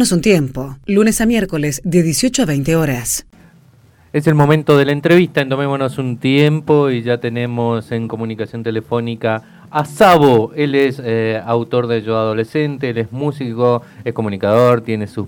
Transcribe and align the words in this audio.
Tomémonos 0.00 0.12
un 0.16 0.22
tiempo, 0.22 0.78
lunes 0.86 1.20
a 1.20 1.26
miércoles 1.26 1.82
de 1.84 2.02
18 2.02 2.44
a 2.44 2.46
20 2.46 2.74
horas. 2.74 3.26
Es 4.14 4.26
el 4.26 4.34
momento 4.34 4.78
de 4.78 4.86
la 4.86 4.92
entrevista 4.92 5.42
en 5.42 5.50
Tomémonos 5.50 5.98
un 5.98 6.16
tiempo 6.16 6.88
y 6.88 7.02
ya 7.02 7.18
tenemos 7.18 7.92
en 7.92 8.08
comunicación 8.08 8.62
telefónica 8.62 9.66
a 9.70 9.84
Sabo. 9.84 10.52
Él 10.56 10.74
es 10.74 11.02
eh, 11.04 11.38
autor 11.44 11.86
de 11.86 12.00
Yo 12.00 12.16
Adolescente, 12.16 12.88
él 12.88 12.96
es 12.96 13.12
músico, 13.12 13.82
es 14.02 14.14
comunicador, 14.14 14.80
tiene 14.80 15.06
sus 15.06 15.26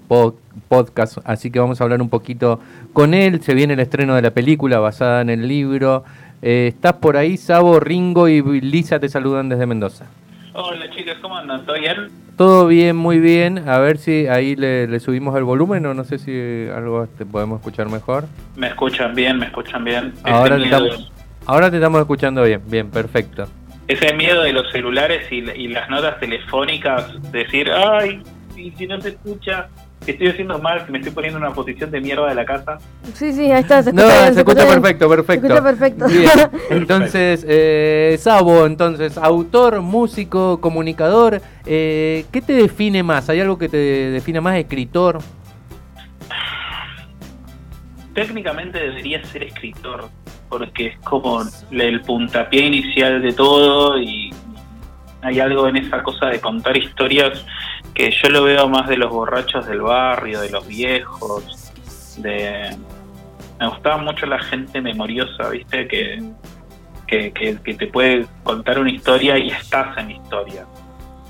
podcasts, 0.68 1.20
así 1.24 1.50
que 1.50 1.58
vamos 1.58 1.78
a 1.78 1.84
hablar 1.84 2.00
un 2.00 2.08
poquito 2.08 2.58
con 2.94 3.12
él. 3.12 3.42
Se 3.42 3.52
viene 3.52 3.74
el 3.74 3.80
estreno 3.80 4.14
de 4.14 4.22
la 4.22 4.30
película 4.30 4.78
basada 4.78 5.20
en 5.20 5.28
el 5.28 5.46
libro. 5.48 6.02
Eh, 6.40 6.68
¿Estás 6.68 6.94
por 6.94 7.18
ahí, 7.18 7.36
Sabo? 7.36 7.78
Ringo 7.78 8.26
y 8.26 8.40
Lisa 8.62 8.98
te 8.98 9.10
saludan 9.10 9.50
desde 9.50 9.66
Mendoza. 9.66 10.06
Hola 10.54 10.90
chicas, 10.90 11.16
¿cómo 11.22 11.36
andan? 11.36 11.64
¿Todo 11.64 11.78
bien? 11.78 12.10
Todo 12.36 12.66
bien, 12.66 12.94
muy 12.94 13.20
bien. 13.20 13.66
A 13.68 13.78
ver 13.78 13.96
si 13.96 14.26
ahí 14.26 14.54
le, 14.54 15.00
subimos 15.00 15.34
el 15.36 15.44
volumen 15.44 15.86
o 15.86 15.94
no 15.94 16.04
sé 16.04 16.18
si 16.18 16.68
algo 16.68 17.06
te 17.06 17.24
podemos 17.24 17.60
escuchar 17.60 17.88
mejor. 17.88 18.26
Me 18.56 18.66
escuchan 18.66 19.14
bien, 19.14 19.38
me 19.38 19.46
escuchan 19.46 19.82
bien. 19.82 20.12
Ahora, 20.24 20.58
te 20.58 20.64
estamos, 20.64 21.12
ahora 21.46 21.70
te 21.70 21.76
estamos 21.76 22.00
escuchando 22.02 22.42
bien, 22.42 22.60
bien, 22.66 22.90
perfecto. 22.90 23.48
Ese 23.88 24.12
miedo 24.12 24.42
de 24.42 24.52
los 24.52 24.70
celulares 24.70 25.26
y, 25.32 25.36
y 25.38 25.68
las 25.68 25.88
notas 25.88 26.20
telefónicas, 26.20 27.32
decir, 27.32 27.70
ay, 27.70 28.22
y 28.54 28.70
si 28.72 28.86
no 28.86 29.00
se 29.00 29.10
escucha, 29.10 29.68
estoy 30.10 30.28
haciendo 30.28 30.58
mal, 30.58 30.84
que 30.84 30.92
me 30.92 30.98
estoy 30.98 31.12
poniendo 31.12 31.38
en 31.38 31.44
una 31.44 31.54
posición 31.54 31.90
de 31.90 32.00
mierda 32.00 32.28
de 32.28 32.34
la 32.34 32.44
casa. 32.44 32.78
Sí, 33.14 33.32
sí, 33.32 33.50
ahí 33.50 33.60
está. 33.60 33.82
Se 33.82 33.90
escucha, 33.90 34.28
no, 34.28 34.34
se, 34.34 34.40
escucha, 34.40 34.66
perfecto, 34.66 35.08
perfecto. 35.08 35.48
Se 35.48 35.54
escucha 35.54 35.62
perfecto. 35.62 36.06
Entonces, 36.70 37.46
eh, 37.48 38.16
Sabo, 38.18 38.66
entonces, 38.66 39.16
autor, 39.16 39.80
músico, 39.80 40.60
comunicador, 40.60 41.40
eh, 41.64 42.24
¿qué 42.32 42.42
te 42.42 42.52
define 42.52 43.02
más? 43.02 43.30
¿Hay 43.30 43.40
algo 43.40 43.56
que 43.56 43.68
te 43.68 43.76
define 43.76 44.40
más, 44.40 44.56
escritor? 44.56 45.20
Técnicamente 48.14 48.78
debería 48.78 49.24
ser 49.24 49.44
escritor, 49.44 50.08
porque 50.48 50.88
es 50.88 50.98
como 50.98 51.42
el 51.70 52.00
puntapié 52.02 52.66
inicial 52.66 53.22
de 53.22 53.32
todo 53.32 53.98
y 53.98 54.30
hay 55.22 55.40
algo 55.40 55.68
en 55.68 55.76
esa 55.76 56.02
cosa 56.02 56.26
de 56.26 56.40
contar 56.40 56.76
historias 56.76 57.44
que 57.94 58.10
yo 58.10 58.28
lo 58.30 58.44
veo 58.44 58.68
más 58.68 58.88
de 58.88 58.96
los 58.96 59.10
borrachos 59.10 59.66
del 59.66 59.82
barrio, 59.82 60.40
de 60.40 60.50
los 60.50 60.66
viejos, 60.66 61.72
de... 62.18 62.76
Me 63.60 63.68
gustaba 63.68 63.98
mucho 63.98 64.26
la 64.26 64.40
gente 64.40 64.80
memoriosa, 64.80 65.50
¿viste? 65.50 65.86
Que, 65.86 66.22
que, 67.06 67.74
te 67.74 67.86
puede 67.88 68.26
contar 68.42 68.78
una 68.78 68.90
historia 68.90 69.38
y 69.38 69.50
estás 69.50 69.96
en 69.98 70.12
historia. 70.12 70.66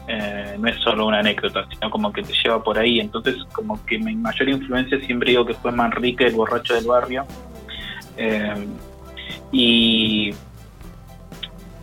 Eh, 0.08 0.56
no 0.58 0.68
es 0.68 0.76
solo 0.80 1.06
una 1.06 1.18
anécdota, 1.18 1.66
sino 1.70 1.90
como 1.90 2.12
que 2.12 2.22
te 2.22 2.32
lleva 2.32 2.62
por 2.62 2.78
ahí. 2.78 3.00
Entonces, 3.00 3.36
como 3.52 3.84
que 3.84 3.98
mi 3.98 4.14
mayor 4.14 4.48
influencia 4.48 4.98
siempre 5.00 5.30
digo 5.30 5.44
que 5.44 5.54
fue 5.54 5.72
Manrique, 5.72 6.24
el 6.24 6.34
borracho 6.34 6.74
del 6.74 6.86
barrio. 6.86 7.26
Eh, 8.16 8.66
y 9.50 10.34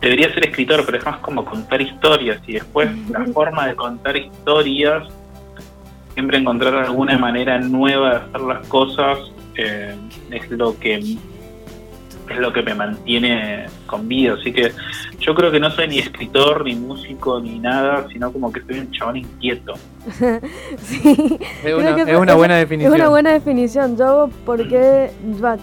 debería 0.00 0.32
ser 0.32 0.48
escritor, 0.48 0.84
pero 0.84 0.98
es 0.98 1.04
más 1.04 1.18
como 1.18 1.44
contar 1.44 1.80
historias 1.80 2.40
y 2.46 2.54
después 2.54 2.88
la 3.08 3.24
forma 3.26 3.66
de 3.66 3.74
contar 3.74 4.16
historias, 4.16 5.08
siempre 6.14 6.38
encontrar 6.38 6.74
alguna 6.74 7.18
manera 7.18 7.58
nueva 7.58 8.10
de 8.10 8.16
hacer 8.16 8.40
las 8.40 8.66
cosas 8.68 9.18
eh, 9.56 9.94
es 10.30 10.50
lo 10.50 10.78
que 10.78 10.96
es 12.30 12.38
lo 12.38 12.52
que 12.52 12.62
me 12.62 12.74
mantiene 12.74 13.66
con 13.86 14.06
vida, 14.06 14.34
así 14.38 14.52
que 14.52 14.70
yo 15.18 15.34
creo 15.34 15.50
que 15.50 15.58
no 15.58 15.68
soy 15.70 15.88
ni 15.88 15.98
escritor, 15.98 16.64
ni 16.64 16.76
músico, 16.76 17.40
ni 17.40 17.58
nada, 17.58 18.06
sino 18.12 18.32
como 18.32 18.52
que 18.52 18.60
soy 18.62 18.78
un 18.78 18.90
chabón 18.92 19.16
inquieto. 19.16 19.74
sí, 20.78 21.38
es 21.64 21.74
una, 21.74 22.34
buena 22.34 22.56
definición. 22.56 22.94
Es 22.94 23.00
una 23.00 23.08
buena 23.08 23.32
definición, 23.32 23.96
yo 23.98 24.30
porque 24.46 25.10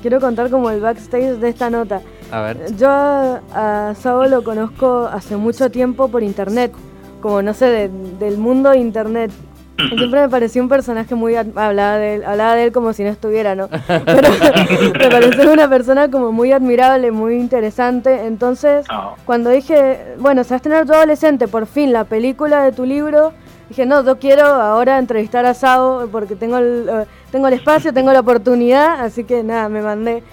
quiero 0.01 0.19
contar 0.19 0.49
como 0.49 0.69
el 0.69 0.81
backstage 0.81 1.37
de 1.37 1.49
esta 1.49 1.69
nota. 1.69 2.01
A 2.31 2.41
ver. 2.41 2.75
Yo 2.75 2.89
a, 2.89 3.93
Sabo 3.99 4.25
lo 4.25 4.43
conozco 4.43 5.09
hace 5.11 5.37
mucho 5.37 5.71
tiempo 5.71 6.09
por 6.09 6.23
internet, 6.23 6.73
como 7.21 7.41
no 7.41 7.53
sé, 7.53 7.89
del 8.19 8.37
mundo 8.37 8.71
de 8.71 8.77
internet. 8.77 9.31
Siempre 9.77 10.21
me 10.21 10.29
pareció 10.29 10.63
un 10.63 10.69
personaje 10.69 11.13
muy... 11.13 11.35
Hablaba 11.35 11.97
de 11.97 12.15
él, 12.15 12.25
hablaba 12.25 12.55
de 12.55 12.63
él 12.65 12.71
como 12.71 12.93
si 12.93 13.03
no 13.03 13.09
estuviera, 13.09 13.53
¿no? 13.53 13.69
Pero 13.87 14.29
me 14.99 15.09
pareció 15.09 15.51
una 15.53 15.69
persona 15.69 16.09
como 16.09 16.31
muy 16.31 16.51
admirable, 16.51 17.11
muy 17.11 17.35
interesante. 17.35 18.25
Entonces, 18.25 18.85
ah. 18.89 19.13
cuando 19.25 19.51
dije, 19.51 20.15
bueno, 20.17 20.43
se 20.43 20.49
va 20.49 20.55
a 20.55 20.57
estrenar 20.57 20.85
tu 20.87 20.93
adolescente, 20.93 21.47
por 21.47 21.67
fin, 21.67 21.93
la 21.93 22.05
película 22.05 22.63
de 22.63 22.71
tu 22.71 22.85
libro, 22.85 23.33
dije, 23.69 23.85
no, 23.85 24.03
yo 24.03 24.17
quiero 24.17 24.45
ahora 24.45 24.97
entrevistar 24.97 25.45
a 25.45 25.53
Sabo 25.53 26.07
porque 26.11 26.35
tengo 26.35 26.57
el, 26.57 26.89
eh, 26.89 27.05
tengo 27.31 27.47
el 27.47 27.53
espacio, 27.53 27.93
tengo 27.93 28.11
la 28.11 28.21
oportunidad, 28.21 29.01
así 29.01 29.25
que 29.25 29.43
nada, 29.43 29.69
me 29.69 29.81
mandé. 29.81 30.23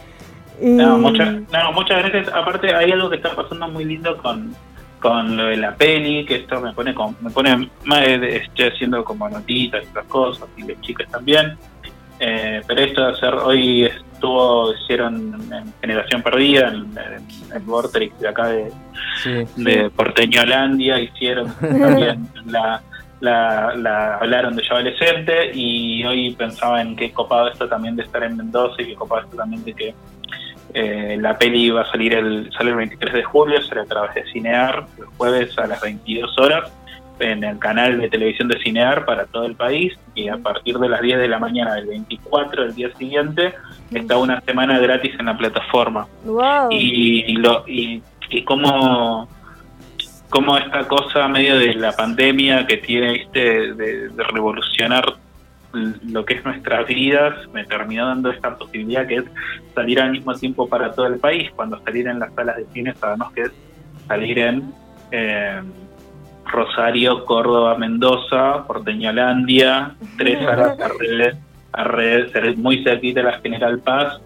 No, 0.61 0.99
muchas, 0.99 1.35
no, 1.53 1.73
muchas 1.73 1.99
gracias. 1.99 2.35
Aparte, 2.35 2.75
hay 2.75 2.93
algo 2.93 3.11
que 3.11 3.17
está 3.17 3.35
pasando 3.35 3.69
muy 3.69 3.85
lindo 3.85 4.17
con, 4.19 4.55
con 5.01 5.37
lo 5.37 5.47
de 5.47 5.57
la 5.57 5.75
peli, 5.75 6.25
que 6.25 6.37
esto 6.37 6.61
me 6.61 6.73
pone 6.73 6.95
con, 6.95 7.17
me 7.21 7.31
pone 7.31 7.69
estoy 8.37 8.67
haciendo 8.69 9.05
como 9.05 9.29
notitas 9.29 9.85
y 9.85 9.89
otras 9.89 10.07
cosas, 10.07 10.49
y 10.57 10.63
las 10.63 10.81
chicas 10.81 11.11
también. 11.11 11.59
Eh, 12.21 12.63
pero 12.67 12.81
esto 12.81 13.05
de 13.05 13.13
hacer, 13.13 13.35
hoy 13.35 13.85
estuvo, 13.85 14.73
hicieron 14.73 15.35
en 15.53 15.75
Generación 15.81 16.23
Perdida, 16.23 16.69
en, 16.69 16.97
el 17.55 17.63
Vortex 17.63 18.19
de 18.21 18.29
acá 18.29 18.47
de, 18.49 18.73
de 19.57 19.91
Porteñolandia, 19.91 21.01
hicieron 21.01 21.53
también 21.61 22.29
la, 22.47 22.81
la, 23.21 23.75
la, 23.77 24.17
hablaron 24.17 24.55
de 24.55 24.63
yo 24.63 24.75
adolescente 24.75 25.51
y 25.53 26.05
hoy 26.05 26.35
pensaba 26.35 26.81
en 26.81 26.95
qué 26.95 27.13
copado 27.13 27.49
esto 27.49 27.69
también 27.69 27.97
de 27.97 28.05
estar 28.05 28.23
en 28.23 28.37
Mendoza 28.37 28.81
y 28.81 28.87
qué 28.87 28.95
copado 28.95 29.23
esto 29.23 29.37
también 29.37 29.65
de 29.65 29.75
que 29.75 29.95
eh, 30.75 31.17
la 31.21 31.39
peli 31.39 31.71
va 31.71 31.83
a 31.83 31.91
salir 31.91 32.15
el, 32.15 32.51
sale 32.53 32.71
el 32.71 32.77
23 32.77 33.15
de 33.15 33.23
julio, 33.23 33.63
sale 33.63 33.83
a 33.83 33.85
través 33.85 34.15
de 34.17 34.25
Cinear, 34.33 34.85
el 34.99 35.05
jueves 35.17 35.57
a 35.57 35.69
las 35.69 35.81
22 35.81 36.37
horas, 36.39 36.73
en 37.21 37.45
el 37.45 37.61
canal 37.61 38.01
de 38.01 38.11
televisión 38.11 38.49
de 38.49 38.59
Cinear 38.59 39.05
para 39.05 39.25
todo 39.27 39.45
el 39.47 39.55
país, 39.55 39.97
y 40.17 40.27
a 40.27 40.37
partir 40.37 40.77
de 40.79 40.89
las 40.89 41.01
10 41.01 41.19
de 41.19 41.29
la 41.29 41.39
mañana 41.39 41.75
del 41.75 41.87
24, 41.87 42.65
el 42.65 42.75
día 42.75 42.91
siguiente, 42.97 43.55
está 43.93 44.19
una 44.19 44.41
semana 44.41 44.81
gratis 44.81 45.13
en 45.17 45.27
la 45.27 45.39
plataforma. 45.39 46.09
Y, 46.73 47.37
lo, 47.37 47.63
y, 47.69 48.03
y 48.31 48.43
cómo, 48.43 49.29
cómo 50.29 50.59
esta 50.59 50.89
cosa 50.89 51.29
medio 51.29 51.57
de 51.57 51.75
la 51.75 51.93
pandemia 51.93 52.67
que 52.67 52.79
tiene 52.79 53.15
este 53.15 53.75
de 53.75 54.11
revolucionar 54.33 55.24
lo 55.75 56.25
que 56.25 56.35
es 56.35 56.45
nuestras 56.45 56.87
vidas 56.87 57.35
me 57.53 57.65
terminó 57.65 58.07
dando 58.07 58.31
esta 58.31 58.57
posibilidad 58.57 59.07
que 59.07 59.17
es 59.17 59.25
salir 59.75 60.01
al 60.01 60.13
mismo 60.13 60.35
tiempo 60.35 60.69
para 60.69 60.93
todo 60.93 61.07
el 61.07 61.19
país. 61.19 61.51
Cuando 61.55 61.79
salir 61.83 62.07
en 62.07 62.19
las 62.19 62.33
salas 62.35 62.57
de 62.57 62.67
cine 62.73 62.95
sabemos 62.95 63.33
que 63.33 63.43
es 63.43 63.53
salir 64.07 64.39
en 64.39 64.73
eh, 65.11 65.61
Rosario, 66.47 67.25
Córdoba, 67.25 67.77
Mendoza, 67.77 68.65
Porteñolandia, 68.67 69.95
tres 70.17 70.39
salas 70.45 70.79
alrededor, 71.73 72.57
muy 72.57 72.85
cerquita 72.85 73.21
de 73.21 73.27
la 73.27 73.41
General 73.41 73.79
Paz 73.81 74.21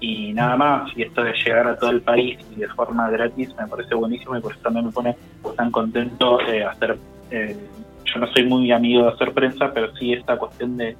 y 0.00 0.32
nada 0.32 0.56
más. 0.56 0.96
Y 0.96 1.02
esto 1.02 1.22
de 1.22 1.32
llegar 1.34 1.66
a 1.66 1.76
todo 1.76 1.90
el 1.90 2.00
país 2.00 2.38
y 2.54 2.60
de 2.60 2.68
forma 2.68 3.10
gratis 3.10 3.54
me 3.58 3.66
parece 3.66 3.94
buenísimo 3.94 4.36
y 4.36 4.40
por 4.40 4.52
eso 4.52 4.60
también 4.62 4.86
me 4.86 4.92
pone 4.92 5.16
tan 5.56 5.70
contento 5.70 6.38
de 6.38 6.64
hacer... 6.64 6.96
Eh, 7.30 7.56
yo 8.04 8.20
no 8.20 8.26
soy 8.32 8.44
muy 8.44 8.70
amigo 8.70 9.04
de 9.04 9.10
hacer 9.10 9.32
prensa, 9.32 9.72
pero 9.72 9.94
sí 9.96 10.12
esta 10.12 10.36
cuestión 10.36 10.76
de 10.76 10.96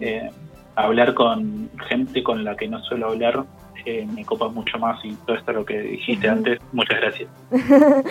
eh, 0.00 0.30
hablar 0.74 1.14
con 1.14 1.70
gente 1.88 2.22
con 2.22 2.44
la 2.44 2.56
que 2.56 2.68
no 2.68 2.82
suelo 2.84 3.08
hablar 3.08 3.44
eh, 3.84 4.04
me 4.12 4.24
copa 4.24 4.48
mucho 4.48 4.78
más 4.78 4.98
y 5.04 5.14
todo 5.26 5.36
esto 5.36 5.52
lo 5.52 5.64
que 5.64 5.80
dijiste 5.80 6.28
antes. 6.28 6.58
Muchas 6.72 7.00
gracias. 7.00 7.28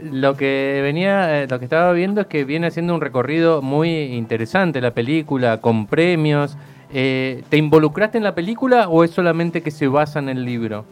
lo 0.00 0.36
que 0.36 0.80
venía, 0.82 1.42
eh, 1.42 1.46
lo 1.48 1.58
que 1.60 1.64
estaba 1.64 1.92
viendo 1.92 2.22
es 2.22 2.26
que 2.26 2.44
viene 2.44 2.66
haciendo 2.66 2.92
un 2.94 3.00
recorrido 3.00 3.62
muy 3.62 3.88
interesante 3.88 4.80
la 4.80 4.90
película, 4.92 5.60
con 5.60 5.86
premios. 5.86 6.56
¿Te 6.90 7.56
involucraste 7.56 8.16
en 8.16 8.24
la 8.24 8.34
película 8.34 8.88
o 8.88 9.04
es 9.04 9.10
solamente 9.10 9.62
que 9.62 9.70
se 9.70 9.86
basa 9.86 10.18
en 10.18 10.28
el 10.28 10.44
libro? 10.44 10.84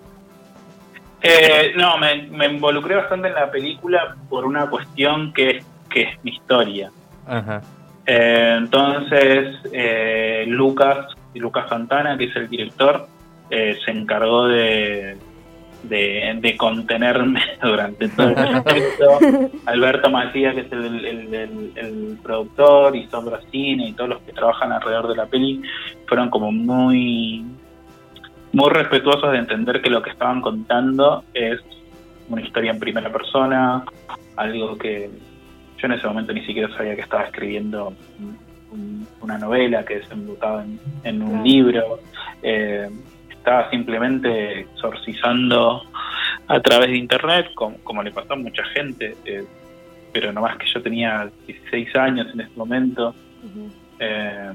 no, 1.76 1.96
me, 1.96 2.26
me, 2.28 2.46
involucré 2.46 2.96
bastante 2.96 3.28
en 3.28 3.34
la 3.34 3.50
película 3.50 4.14
por 4.28 4.44
una 4.44 4.68
cuestión 4.68 5.32
que 5.32 5.50
es 5.50 5.64
que 5.94 6.02
es 6.02 6.24
mi 6.24 6.32
historia. 6.32 6.90
Eh, 8.04 8.54
entonces, 8.58 9.56
eh, 9.72 10.44
Lucas, 10.48 11.06
Lucas 11.34 11.68
Santana, 11.68 12.18
que 12.18 12.24
es 12.24 12.36
el 12.36 12.48
director, 12.48 13.06
eh, 13.48 13.78
se 13.84 13.92
encargó 13.92 14.48
de, 14.48 15.16
de, 15.84 16.56
contenerme 16.58 17.40
durante 17.62 18.08
todo 18.08 18.28
el 18.28 18.62
proyecto. 18.62 19.18
Alberto 19.66 20.10
Macías, 20.10 20.54
que 20.54 20.62
es 20.62 20.72
el, 20.72 22.18
productor, 22.22 22.96
y 22.96 23.06
Sombra 23.06 23.40
Cine, 23.52 23.88
y 23.88 23.92
todos 23.92 24.10
los 24.10 24.22
que 24.22 24.32
trabajan 24.32 24.72
alrededor 24.72 25.08
de 25.08 25.16
la 25.16 25.26
peli, 25.26 25.62
fueron 26.08 26.28
como 26.28 26.50
muy, 26.50 27.44
muy 28.52 28.70
respetuosos 28.70 29.30
de 29.30 29.38
entender 29.38 29.80
que 29.80 29.90
lo 29.90 30.02
que 30.02 30.10
estaban 30.10 30.40
contando 30.40 31.22
es 31.32 31.60
una 32.28 32.42
historia 32.42 32.72
en 32.72 32.80
primera 32.80 33.12
persona, 33.12 33.84
algo 34.36 34.76
que, 34.76 35.10
yo 35.78 35.86
en 35.86 35.92
ese 35.92 36.06
momento 36.06 36.32
ni 36.32 36.44
siquiera 36.44 36.74
sabía 36.76 36.94
que 36.94 37.02
estaba 37.02 37.24
escribiendo 37.24 37.94
una 39.20 39.38
novela 39.38 39.84
que 39.84 39.98
desembocaba 39.98 40.64
en, 40.64 40.80
en 41.04 41.22
un 41.22 41.44
libro. 41.44 42.00
Eh, 42.42 42.88
estaba 43.30 43.70
simplemente 43.70 44.60
exorcizando 44.60 45.82
a 46.48 46.60
través 46.60 46.90
de 46.90 46.96
internet, 46.96 47.50
como, 47.54 48.02
le 48.02 48.10
pasó 48.10 48.32
a 48.32 48.36
mucha 48.36 48.64
gente, 48.64 49.16
eh, 49.24 49.44
pero 50.12 50.32
nomás 50.32 50.56
que 50.56 50.66
yo 50.66 50.82
tenía 50.82 51.30
16 51.46 51.94
años 51.96 52.28
en 52.32 52.40
ese 52.40 52.56
momento. 52.56 53.14
Eh, 53.98 54.52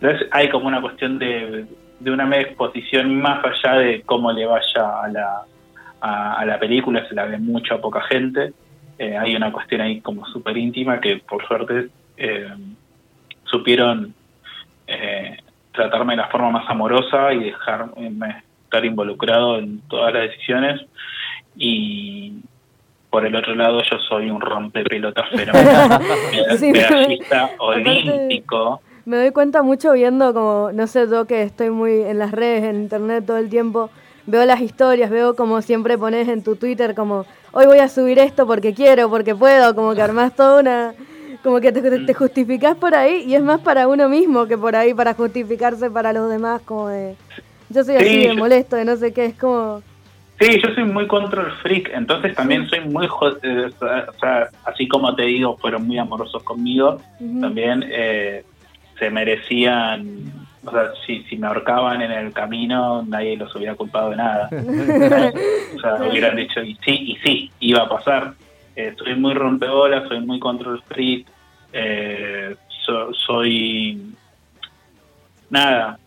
entonces 0.00 0.28
hay 0.30 0.48
como 0.48 0.68
una 0.68 0.80
cuestión 0.80 1.18
de, 1.18 1.66
de 2.00 2.10
una 2.10 2.24
exposición 2.38 3.20
más 3.20 3.44
allá 3.44 3.78
de 3.78 4.02
cómo 4.02 4.32
le 4.32 4.46
vaya 4.46 5.02
a 5.02 5.08
la, 5.08 5.42
a, 6.00 6.44
la 6.44 6.58
película, 6.58 7.06
se 7.08 7.14
la 7.14 7.24
ve 7.24 7.38
mucha 7.38 7.78
poca 7.78 8.02
gente. 8.02 8.52
Eh, 8.98 9.16
hay 9.16 9.34
una 9.34 9.52
cuestión 9.52 9.80
ahí 9.80 10.00
como 10.00 10.26
súper 10.26 10.56
íntima 10.56 11.00
que 11.00 11.16
por 11.18 11.46
suerte 11.46 11.88
supieron 13.44 14.14
tratarme 15.72 16.12
de 16.12 16.18
la 16.18 16.28
forma 16.28 16.50
más 16.50 16.70
amorosa 16.70 17.32
y 17.32 17.44
dejarme 17.44 18.44
estar 18.64 18.84
involucrado 18.84 19.58
en 19.58 19.80
todas 19.88 20.14
las 20.14 20.30
decisiones 20.30 20.80
y 21.56 22.34
por 23.10 23.24
el 23.24 23.36
otro 23.36 23.54
lado 23.54 23.80
yo 23.82 23.98
soy 24.08 24.28
un 24.28 24.40
rompepelotas 24.40 25.28
fenomenal, 25.30 26.00
sí, 26.58 26.72
olímpico. 27.58 28.80
Me 29.04 29.18
doy 29.18 29.30
cuenta 29.30 29.62
mucho 29.62 29.92
viendo 29.92 30.34
como, 30.34 30.72
no 30.72 30.86
sé, 30.88 31.06
yo 31.08 31.24
que 31.26 31.42
estoy 31.42 31.70
muy 31.70 31.92
en 32.00 32.18
las 32.18 32.32
redes, 32.32 32.64
en 32.64 32.76
internet 32.76 33.24
todo 33.24 33.36
el 33.36 33.50
tiempo, 33.50 33.90
veo 34.26 34.44
las 34.46 34.60
historias, 34.60 35.10
veo 35.10 35.36
como 35.36 35.62
siempre 35.62 35.96
pones 35.96 36.26
en 36.26 36.42
tu 36.42 36.56
Twitter 36.56 36.96
como, 36.96 37.24
hoy 37.54 37.66
voy 37.66 37.78
a 37.78 37.88
subir 37.88 38.18
esto 38.18 38.46
porque 38.46 38.74
quiero, 38.74 39.08
porque 39.08 39.34
puedo, 39.34 39.74
como 39.74 39.94
que 39.94 40.02
armás 40.02 40.34
toda 40.34 40.60
una 40.60 40.94
como 41.42 41.60
que 41.60 41.72
te, 41.72 41.82
te, 41.82 42.14
justificás 42.14 42.74
por 42.74 42.94
ahí 42.94 43.24
y 43.26 43.34
es 43.34 43.42
más 43.42 43.60
para 43.60 43.86
uno 43.86 44.08
mismo 44.08 44.46
que 44.46 44.56
por 44.56 44.74
ahí 44.74 44.94
para 44.94 45.12
justificarse 45.12 45.90
para 45.90 46.12
los 46.14 46.30
demás, 46.30 46.62
como 46.62 46.88
de... 46.88 47.16
Yo 47.68 47.84
soy 47.84 47.96
así 47.96 48.26
de 48.28 48.34
molesto, 48.34 48.76
de 48.76 48.86
no 48.86 48.96
sé 48.96 49.12
qué, 49.12 49.26
es 49.26 49.34
como... 49.34 49.82
Sí, 50.40 50.58
yo 50.62 50.74
soy 50.74 50.84
muy 50.84 51.06
control 51.06 51.52
freak, 51.62 51.90
entonces 51.92 52.34
también 52.34 52.66
soy 52.68 52.80
muy... 52.80 53.06
Eh, 53.42 53.70
o 53.78 54.18
sea, 54.18 54.48
así 54.64 54.88
como 54.88 55.14
te 55.14 55.24
digo, 55.24 55.58
fueron 55.58 55.86
muy 55.86 55.98
amorosos 55.98 56.42
conmigo, 56.42 56.98
también 57.40 57.84
eh, 57.88 58.42
se 58.98 59.10
merecían... 59.10 60.46
O 60.64 60.70
sea, 60.70 60.92
si, 61.06 61.22
si 61.24 61.36
me 61.36 61.46
ahorcaban 61.46 62.02
en 62.02 62.12
el 62.12 62.32
camino, 62.32 63.02
nadie 63.02 63.36
los 63.36 63.54
hubiera 63.54 63.74
culpado 63.74 64.10
de 64.10 64.16
nada. 64.16 64.48
o 65.76 65.80
sea, 65.80 65.94
hubieran 66.08 66.36
dicho, 66.36 66.62
y 66.62 66.74
sí, 66.84 66.92
y 66.92 67.16
sí, 67.24 67.50
iba 67.60 67.82
a 67.82 67.88
pasar. 67.88 68.34
Eh, 68.76 68.94
soy 68.98 69.14
muy 69.14 69.34
rompebolas, 69.34 70.08
soy 70.08 70.20
muy 70.20 70.40
control 70.40 70.82
freak, 70.88 71.26
eh, 71.72 72.56
soy 73.26 74.14
nada, 75.50 75.98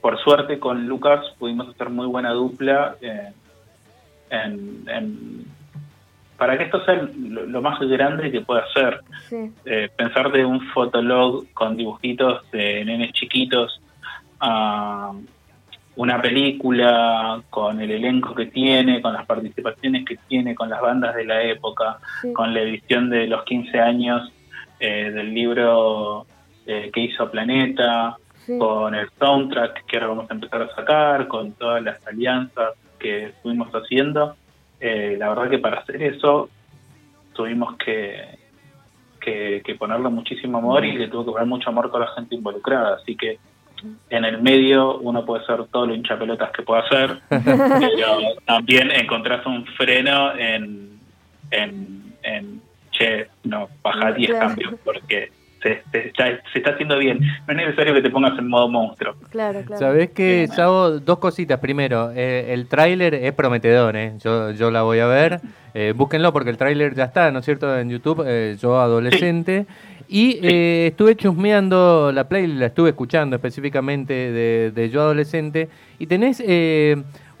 por 0.00 0.18
suerte 0.18 0.58
con 0.58 0.86
Lucas 0.86 1.24
pudimos 1.38 1.68
hacer 1.68 1.88
muy 1.88 2.06
buena 2.06 2.30
dupla 2.30 2.96
eh, 3.00 3.32
para 6.42 6.58
que 6.58 6.64
esto 6.64 6.84
sea 6.84 7.08
lo, 7.20 7.62
más 7.62 7.78
grande 7.78 8.32
que 8.32 8.40
pueda 8.40 8.64
ser. 8.74 9.00
Eh, 9.64 9.88
pensar 9.94 10.32
de 10.32 10.44
un 10.44 10.60
fotolog 10.72 11.46
con 11.54 11.76
dibujitos 11.76 12.50
de 12.50 12.84
nenes 12.84 13.12
chiquitos 13.12 13.80
a 14.40 15.12
una 15.94 16.20
película 16.20 17.40
con 17.48 17.80
el 17.80 17.92
elenco 17.92 18.34
que 18.34 18.46
tiene, 18.46 19.00
con 19.00 19.12
las 19.12 19.24
participaciones 19.24 20.04
que 20.04 20.18
tiene, 20.26 20.56
con 20.56 20.68
las 20.68 20.80
bandas 20.80 21.14
de 21.14 21.26
la 21.26 21.44
época, 21.44 21.98
con 22.34 22.52
la 22.52 22.62
edición 22.62 23.08
de 23.08 23.28
los 23.28 23.44
15 23.44 23.78
años 23.78 24.32
eh, 24.80 25.12
del 25.12 25.32
libro 25.32 26.26
eh, 26.66 26.90
que 26.92 27.02
hizo 27.02 27.30
Planeta, 27.30 28.16
con 28.58 28.96
el 28.96 29.08
soundtrack 29.16 29.86
que 29.86 29.96
ahora 29.98 30.08
vamos 30.08 30.28
a 30.28 30.34
empezar 30.34 30.62
a 30.62 30.74
sacar, 30.74 31.28
con 31.28 31.52
todas 31.52 31.84
las 31.84 32.04
alianzas 32.04 32.72
que 32.98 33.26
estuvimos 33.26 33.68
haciendo. 33.72 34.34
Eh, 34.84 35.14
la 35.16 35.28
verdad 35.28 35.48
que 35.48 35.60
para 35.60 35.78
hacer 35.78 36.02
eso 36.02 36.50
tuvimos 37.32 37.76
que, 37.76 38.36
que, 39.20 39.76
ponerle 39.78 40.08
muchísimo 40.08 40.58
amor 40.58 40.84
y 40.84 40.98
le 40.98 41.06
tuvo 41.06 41.24
que 41.26 41.30
poner 41.30 41.46
mucho 41.46 41.70
amor 41.70 41.88
con 41.88 42.00
la 42.00 42.08
gente 42.08 42.34
involucrada. 42.34 42.96
Así 42.96 43.16
que 43.16 43.38
en 44.10 44.24
el 44.24 44.42
medio 44.42 44.98
uno 44.98 45.24
puede 45.24 45.46
ser 45.46 45.66
todo 45.66 45.86
lo 45.86 45.94
hinchapelotas 45.94 46.50
que 46.50 46.62
pueda 46.62 46.80
hacer, 46.80 47.20
pero 47.28 48.18
también 48.44 48.90
encontrás 48.90 49.46
un 49.46 49.64
freno 49.66 50.34
en, 50.36 50.98
en, 51.52 52.16
en 52.24 52.60
che, 52.90 53.28
no, 53.44 53.68
baja 53.84 54.10
10 54.10 54.32
cambios 54.32 54.74
porque 54.84 55.30
se, 55.62 55.82
está 56.54 56.70
haciendo 56.70 56.98
bien. 56.98 57.20
No 57.20 57.52
es 57.52 57.56
necesario 57.56 57.94
que 57.94 58.02
te 58.02 58.10
pongas 58.10 58.38
en 58.38 58.48
modo 58.48 58.68
monstruo. 58.68 59.14
Claro, 59.30 59.62
claro. 59.64 59.78
Sabes 59.78 60.10
que, 60.10 60.46
Sabo, 60.48 60.98
dos 60.98 61.18
cositas. 61.18 61.60
Primero, 61.60 62.10
eh, 62.14 62.52
el 62.52 62.66
tráiler 62.66 63.14
es 63.14 63.32
prometedor, 63.32 63.96
¿eh? 63.96 64.14
Yo, 64.22 64.50
yo 64.50 64.70
la 64.70 64.82
voy 64.82 64.98
a 64.98 65.06
ver. 65.06 65.40
Eh, 65.74 65.94
búsquenlo 65.96 66.32
porque 66.32 66.50
el 66.50 66.56
tráiler 66.56 66.94
ya 66.94 67.04
está, 67.04 67.30
¿no 67.30 67.38
es 67.38 67.44
cierto? 67.44 67.78
En 67.78 67.88
YouTube, 67.88 68.24
eh, 68.26 68.56
yo 68.60 68.80
adolescente. 68.80 69.66
Y 70.08 70.46
estuve 70.46 71.16
chusmeando 71.16 72.12
la 72.12 72.28
playlist, 72.28 72.60
la 72.60 72.66
estuve 72.66 72.90
escuchando 72.90 73.36
específicamente 73.36 74.12
de, 74.12 74.70
de 74.70 74.90
Yo 74.90 75.00
Adolescente. 75.00 75.70
Y 75.98 76.06
tenés 76.06 76.38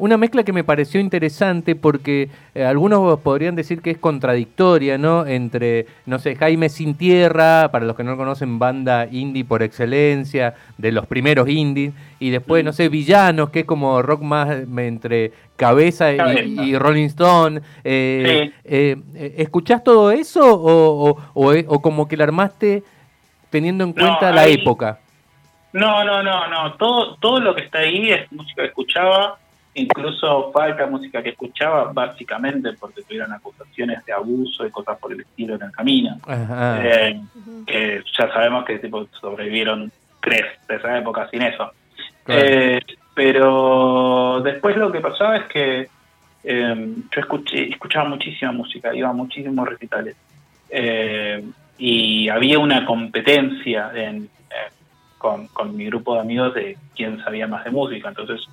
una 0.02 0.16
mezcla 0.16 0.42
que 0.42 0.52
me 0.52 0.64
pareció 0.64 1.00
interesante 1.00 1.76
porque 1.76 2.28
eh, 2.56 2.64
algunos 2.64 3.20
podrían 3.20 3.54
decir 3.54 3.80
que 3.82 3.92
es 3.92 3.98
contradictoria, 3.98 4.98
¿no? 4.98 5.24
Entre, 5.26 5.86
no 6.06 6.18
sé, 6.18 6.34
Jaime 6.34 6.70
Sin 6.70 6.96
Tierra, 6.96 7.70
para 7.70 7.84
los 7.84 7.94
que 7.94 8.02
no 8.02 8.10
lo 8.10 8.16
conocen, 8.16 8.58
banda 8.58 9.06
indie 9.08 9.44
por 9.44 9.62
excelencia, 9.62 10.54
de 10.76 10.90
los 10.90 11.06
primeros 11.06 11.48
indies, 11.48 11.94
y 12.18 12.30
después, 12.30 12.64
no 12.64 12.72
sé, 12.72 12.88
Villanos, 12.88 13.50
que 13.50 13.60
es 13.60 13.64
como 13.64 14.02
rock 14.02 14.22
más 14.22 14.50
entre 14.76 15.30
cabeza 15.54 16.12
y, 16.12 16.76
Rolling 16.76 17.06
Stone. 17.06 17.60
Eh, 17.84 18.50
eh, 18.64 18.96
¿Escuchás 19.36 19.84
todo 19.84 20.10
eso 20.10 20.42
o, 20.42 21.16
o, 21.32 21.80
como 21.80 22.08
que 22.08 22.16
la 22.16 22.24
armaste 22.24 22.82
teniendo 23.50 23.84
en 23.84 23.92
cuenta 23.92 24.32
la 24.32 24.48
época? 24.48 24.98
No, 25.72 26.02
no, 26.02 26.24
no, 26.24 26.48
no. 26.48 26.72
Todo, 26.72 27.14
todo 27.18 27.38
lo 27.38 27.54
que 27.54 27.62
está 27.62 27.78
ahí 27.78 28.10
es 28.10 28.32
música 28.32 28.62
que 28.62 28.68
escuchaba 28.68 29.38
Incluso 29.74 30.52
falta 30.52 30.86
música 30.86 31.22
que 31.22 31.30
escuchaba 31.30 31.92
básicamente 31.94 32.74
porque 32.74 33.02
tuvieron 33.02 33.32
acusaciones 33.32 34.04
de 34.04 34.12
abuso 34.12 34.66
y 34.66 34.70
cosas 34.70 34.98
por 34.98 35.12
el 35.12 35.20
estilo 35.20 35.54
en 35.54 35.62
el 35.62 35.72
camino. 35.72 36.18
Eh, 36.28 37.18
que 37.66 38.04
ya 38.18 38.32
sabemos 38.32 38.66
que 38.66 38.78
tipo, 38.80 39.06
sobrevivieron 39.18 39.90
tres 40.20 40.44
de 40.68 40.76
esa 40.76 40.98
época 40.98 41.26
sin 41.30 41.40
eso. 41.40 41.72
Eh, 42.28 42.80
pero 43.14 44.42
después 44.44 44.76
lo 44.76 44.92
que 44.92 45.00
pasaba 45.00 45.38
es 45.38 45.44
que 45.46 45.88
eh, 46.44 46.94
yo 47.10 47.20
escuché, 47.20 47.70
escuchaba 47.70 48.10
muchísima 48.10 48.52
música, 48.52 48.94
iba 48.94 49.08
a 49.08 49.14
muchísimos 49.14 49.66
recitales. 49.66 50.16
y 51.78 52.28
había 52.28 52.58
una 52.58 52.84
competencia 52.84 53.90
con, 55.16 55.46
con 55.48 55.74
mi 55.74 55.86
grupo 55.86 56.14
de 56.14 56.20
amigos 56.20 56.52
de 56.52 56.76
quién 56.94 57.24
sabía 57.24 57.46
más 57.46 57.64
de 57.64 57.70
música. 57.70 58.10
Entonces 58.10 58.46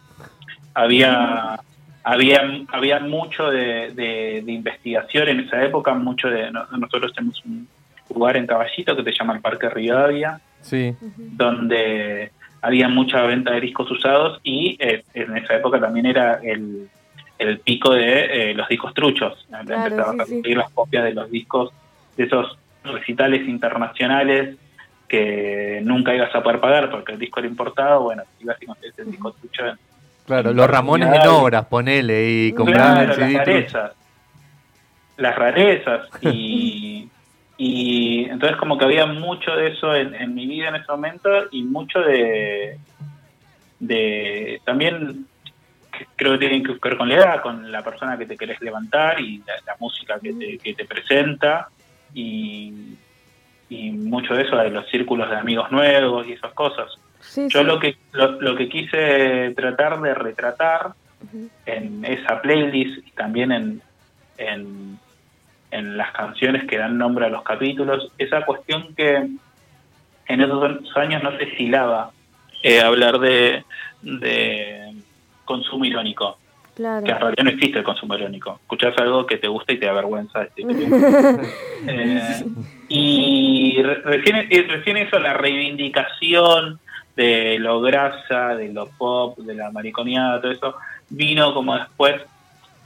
había 0.73 1.59
había 2.03 2.41
había 2.69 2.99
mucho 2.99 3.49
de, 3.49 4.43
investigación 4.47 5.27
en 5.29 5.39
esa 5.41 5.63
época, 5.63 5.93
mucho 5.93 6.29
de 6.29 6.51
nosotros 6.51 7.13
tenemos 7.13 7.43
un 7.45 7.67
lugar 8.13 8.37
en 8.37 8.47
Caballito 8.47 8.95
que 8.95 9.03
se 9.03 9.11
llama 9.11 9.33
el 9.33 9.41
Parque 9.41 9.69
Rivadavia, 9.69 10.41
sí. 10.61 10.95
donde 11.17 12.31
había 12.61 12.87
mucha 12.87 13.21
venta 13.23 13.51
de 13.51 13.61
discos 13.61 13.89
usados 13.91 14.39
y 14.43 14.77
eh, 14.79 15.03
en 15.13 15.37
esa 15.37 15.55
época 15.55 15.79
también 15.79 16.05
era 16.05 16.39
el, 16.43 16.89
el 17.37 17.59
pico 17.59 17.93
de 17.93 18.51
eh, 18.51 18.53
los 18.53 18.67
discos 18.67 18.93
truchos. 18.93 19.47
Empezaba 19.51 20.11
a 20.11 20.17
conseguir 20.17 20.57
las 20.57 20.69
copias 20.71 21.05
de 21.05 21.13
los 21.13 21.31
discos, 21.31 21.71
de 22.17 22.25
esos 22.25 22.57
recitales 22.83 23.47
internacionales 23.47 24.57
que 25.07 25.81
nunca 25.83 26.13
ibas 26.13 26.33
a 26.35 26.43
poder 26.43 26.59
pagar 26.59 26.91
porque 26.91 27.13
el 27.13 27.19
disco 27.19 27.39
era 27.39 27.49
importado, 27.49 28.03
bueno, 28.03 28.23
ibas 28.39 28.57
a 28.61 28.65
conseguir 28.65 28.93
el 28.97 29.11
disco 29.11 29.31
trucho 29.31 29.63
Claro, 30.29 30.53
los 30.53 30.69
Ramones 30.69 31.11
en 31.11 31.27
obras, 31.27 31.65
ponele, 31.65 32.29
y 32.29 32.53
comprar 32.53 33.07
las 33.07 33.17
rarezas. 33.17 33.93
Las 35.17 35.35
rarezas. 35.35 36.07
Y, 36.21 37.09
y 37.57 38.25
entonces 38.25 38.55
como 38.57 38.77
que 38.77 38.85
había 38.85 39.07
mucho 39.07 39.55
de 39.55 39.69
eso 39.69 39.95
en, 39.95 40.35
mi 40.35 40.45
vida 40.45 40.69
en 40.69 40.75
ese 40.75 40.85
momento 40.91 41.29
y 41.49 41.63
mucho 41.63 41.99
de, 42.01 42.77
de 43.79 44.61
también 44.65 45.25
creo 46.15 46.33
que 46.33 46.47
tiene 46.47 46.61
que 46.61 46.77
ver 46.79 46.95
con 46.95 47.09
la 47.09 47.15
edad, 47.15 47.41
con 47.41 47.71
la 47.71 47.83
persona 47.83 48.15
que 48.15 48.27
te 48.27 48.37
querés 48.37 48.61
levantar 48.61 49.19
y 49.19 49.39
la, 49.65 49.75
música 49.79 50.19
que 50.19 50.31
te, 50.33 50.59
que 50.59 50.75
te 50.75 50.85
presenta 50.85 51.69
y, 52.13 52.95
y 53.67 53.91
mucho 53.93 54.35
de 54.35 54.43
eso 54.43 54.55
de 54.57 54.69
los 54.69 54.87
círculos 54.89 55.27
de 55.27 55.37
amigos 55.37 55.71
nuevos 55.71 56.27
y 56.27 56.33
esas 56.33 56.53
cosas. 56.53 56.99
Yo 57.49 57.63
lo 57.63 57.79
que 57.79 57.97
lo, 58.11 58.55
que 58.55 58.69
quise 58.69 59.53
tratar 59.55 59.99
de 60.01 60.13
retratar 60.13 60.93
en 61.65 62.05
esa 62.05 62.41
playlist 62.41 63.05
y 63.05 63.11
también 63.11 63.51
en, 63.51 63.81
en, 64.37 65.97
las 65.97 66.11
canciones 66.13 66.63
que 66.65 66.77
dan 66.77 66.97
nombre 66.97 67.25
a 67.25 67.29
los 67.29 67.43
capítulos, 67.43 68.11
esa 68.17 68.45
cuestión 68.45 68.95
que 68.95 69.15
en 70.27 70.41
esos 70.41 70.97
años 70.97 71.21
no 71.21 71.37
se 71.37 71.43
estilaba 71.43 72.11
eh, 72.63 72.81
hablar 72.81 73.19
de, 73.19 73.63
de 74.01 74.93
consumo 75.45 75.85
irónico. 75.85 76.37
Claro. 76.75 77.05
Que 77.05 77.11
en 77.11 77.19
realidad 77.19 77.43
no 77.43 77.49
existe 77.49 77.79
el 77.79 77.83
consumo 77.83 78.15
irónico. 78.15 78.59
Escuchás 78.61 78.97
algo 78.97 79.25
que 79.25 79.37
te 79.37 79.49
gusta 79.49 79.73
y 79.73 79.79
te 79.79 79.85
da 79.85 79.93
vergüenza. 79.93 80.47
eh, 81.87 82.45
y 82.87 83.83
recién, 83.83 84.49
recién 84.69 84.97
eso, 84.97 85.19
la 85.19 85.33
reivindicación 85.33 86.79
de 87.15 87.59
lo 87.59 87.81
grasa, 87.81 88.55
de 88.55 88.71
lo 88.71 88.87
pop, 88.87 89.37
de 89.39 89.55
la 89.55 89.71
mariconeada, 89.71 90.41
todo 90.41 90.51
eso, 90.51 90.75
vino 91.09 91.53
como 91.53 91.77
después, 91.77 92.21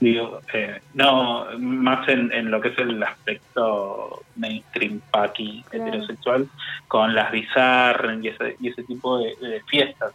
digo, 0.00 0.40
eh, 0.52 0.80
no, 0.94 1.46
más 1.58 2.08
en, 2.08 2.32
en, 2.32 2.50
lo 2.50 2.60
que 2.60 2.68
es 2.68 2.78
el 2.78 3.02
aspecto 3.02 4.22
mainstream 4.36 5.00
paqui 5.10 5.64
claro. 5.68 5.86
heterosexual, 5.86 6.48
con 6.88 7.14
las 7.14 7.30
bizarras 7.30 8.18
y 8.22 8.28
ese, 8.28 8.56
y 8.60 8.68
ese 8.68 8.82
tipo 8.84 9.18
de, 9.18 9.36
de 9.36 9.62
fiestas. 9.68 10.12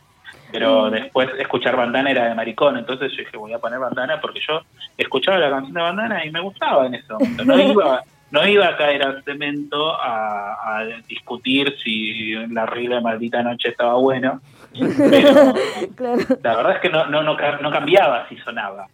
Pero 0.52 0.88
mm. 0.88 0.92
después 0.92 1.30
escuchar 1.38 1.76
bandana 1.76 2.12
era 2.12 2.26
de 2.28 2.36
maricón, 2.36 2.78
entonces 2.78 3.12
yo 3.12 3.20
dije 3.20 3.38
voy 3.38 3.54
a 3.54 3.60
poner 3.60 3.80
bandana 3.80 4.20
porque 4.20 4.40
yo 4.46 4.62
escuchaba 4.98 5.38
la 5.38 5.50
canción 5.50 5.74
de 5.74 5.82
bandana 5.82 6.26
y 6.26 6.32
me 6.32 6.42
gustaba 6.42 6.88
en 6.88 6.96
ese 6.96 7.14
momento. 7.14 7.46
No 7.46 7.60
iba, 7.72 8.04
no 8.32 8.48
iba 8.48 8.68
a 8.68 8.78
caer 8.78 9.04
al 9.04 9.24
cemento 9.24 9.92
a, 9.94 10.80
a 10.80 10.86
discutir 11.08 11.76
si 11.84 12.34
la 12.48 12.66
regla 12.66 12.98
de 12.98 13.02
maldita 13.02 13.42
noche 13.42 13.70
estaba 13.70 13.96
pero 14.18 14.40
claro. 15.96 16.22
la 16.44 16.56
verdad 16.56 16.76
es 16.76 16.80
que 16.80 16.90
no, 16.90 17.08
no, 17.08 17.24
no, 17.24 17.36
no 17.62 17.72
cambiaba 17.72 18.28
si 18.30 18.38
sonaba. 18.38 18.88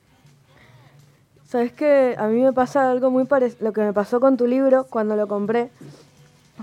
Sabes 1.44 1.74
que 1.74 2.15
a 2.18 2.27
mí 2.27 2.42
me 2.42 2.54
pasa 2.54 2.89
algo 2.89 3.12
muy 3.12 3.25
parecido, 3.25 3.65
lo 3.65 3.74
que 3.74 3.82
me 3.82 3.94
pasó 3.94 4.20
con 4.20 4.38
tu 4.38 4.48
libro 4.48 4.86
cuando 4.89 5.15
lo 5.15 5.27
compré. 5.27 5.70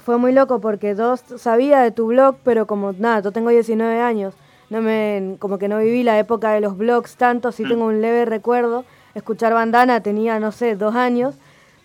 Fue 0.05 0.17
muy 0.17 0.33
loco 0.33 0.61
porque 0.61 0.95
yo 0.97 1.17
sabía 1.17 1.81
de 1.81 1.93
tu 1.93 2.07
blog, 2.09 2.37
pero 2.43 2.67
como 2.67 2.93
nada, 2.93 3.21
yo 3.21 3.31
tengo 3.31 3.51
19 3.51 4.01
años, 4.01 4.35
no 4.71 4.81
me, 4.81 5.37
como 5.39 5.59
que 5.59 5.69
no 5.69 5.79
viví 5.79 6.03
la 6.03 6.19
época 6.19 6.53
de 6.53 6.61
los 6.61 6.77
blogs 6.79 7.17
tanto, 7.17 7.53
sí 7.53 7.63
tengo 7.65 7.85
un 7.85 8.01
leve 8.01 8.25
recuerdo. 8.25 8.85
Escuchar 9.15 9.53
bandana 9.53 10.03
tenía, 10.03 10.41
no 10.41 10.51
sé, 10.51 10.77
dos 10.77 10.95
años, 10.95 11.35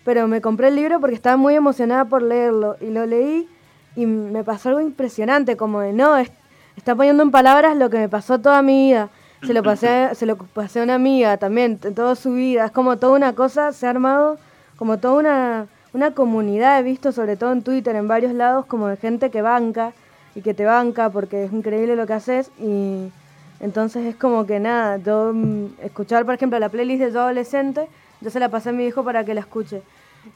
pero 0.08 0.26
me 0.26 0.40
compré 0.40 0.68
el 0.68 0.76
libro 0.76 1.00
porque 1.00 1.14
estaba 1.14 1.36
muy 1.36 1.54
emocionada 1.54 2.06
por 2.06 2.22
leerlo 2.22 2.78
y 2.80 2.86
lo 2.86 3.04
leí 3.04 3.46
y 3.94 4.06
me 4.06 4.42
pasó 4.42 4.70
algo 4.70 4.80
impresionante, 4.80 5.58
como 5.58 5.80
de, 5.80 5.92
no, 5.92 6.16
es, 6.16 6.30
está 6.78 6.94
poniendo 6.94 7.22
en 7.22 7.30
palabras 7.30 7.76
lo 7.76 7.90
que 7.90 7.98
me 7.98 8.08
pasó 8.08 8.38
toda 8.38 8.62
mi 8.62 8.86
vida. 8.86 9.10
Se 9.46 9.52
lo 9.52 9.62
pasé, 9.62 10.08
se 10.14 10.24
lo 10.24 10.38
pasé 10.38 10.80
a 10.80 10.84
una 10.84 10.94
amiga 10.94 11.36
también, 11.36 11.76
toda 11.76 12.14
su 12.14 12.32
vida. 12.32 12.64
Es 12.64 12.70
como 12.70 12.96
toda 12.96 13.16
una 13.16 13.34
cosa, 13.34 13.70
se 13.74 13.86
ha 13.86 13.90
armado 13.90 14.38
como 14.78 14.96
toda 14.96 15.18
una, 15.20 15.66
una 15.92 16.12
comunidad, 16.12 16.80
he 16.80 16.84
visto 16.84 17.12
sobre 17.12 17.36
todo 17.36 17.52
en 17.52 17.60
Twitter, 17.60 17.94
en 17.94 18.08
varios 18.08 18.32
lados, 18.32 18.64
como 18.64 18.86
de 18.86 18.96
gente 18.96 19.28
que 19.28 19.42
banca 19.42 19.92
y 20.34 20.40
que 20.40 20.54
te 20.54 20.64
banca 20.64 21.10
porque 21.10 21.44
es 21.44 21.52
increíble 21.52 21.96
lo 21.96 22.06
que 22.06 22.14
haces 22.14 22.50
y 22.58 23.12
entonces 23.60 24.06
es 24.06 24.16
como 24.16 24.46
que 24.46 24.58
nada, 24.58 24.96
yo 24.96 25.34
escuchar 25.82 26.24
por 26.24 26.32
ejemplo 26.32 26.58
la 26.58 26.70
playlist 26.70 27.02
de 27.02 27.12
yo 27.12 27.20
adolescente, 27.20 27.88
yo 28.22 28.30
se 28.30 28.40
la 28.40 28.48
pasé 28.48 28.70
a 28.70 28.72
mi 28.72 28.86
hijo 28.86 29.04
para 29.04 29.22
que 29.24 29.34
la 29.34 29.40
escuche 29.40 29.82